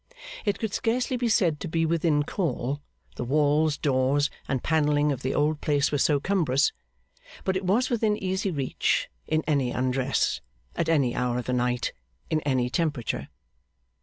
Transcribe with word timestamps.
It 0.45 0.57
could 0.57 0.73
scarcely 0.73 1.15
be 1.15 1.29
said 1.29 1.59
to 1.59 1.67
be 1.67 1.85
within 1.85 2.23
call, 2.23 2.81
the 3.17 3.23
walls, 3.23 3.77
doors, 3.77 4.31
and 4.47 4.63
panelling 4.63 5.11
of 5.11 5.21
the 5.21 5.35
old 5.35 5.61
place 5.61 5.91
were 5.91 5.99
so 5.99 6.19
cumbrous; 6.19 6.71
but 7.43 7.55
it 7.55 7.65
was 7.65 7.91
within 7.91 8.17
easy 8.17 8.49
reach, 8.49 9.11
in 9.27 9.43
any 9.45 9.69
undress, 9.69 10.41
at 10.75 10.89
any 10.89 11.13
hour 11.13 11.37
of 11.37 11.45
the 11.45 11.53
night, 11.53 11.93
in 12.31 12.39
any 12.41 12.67
temperature. 12.67 13.29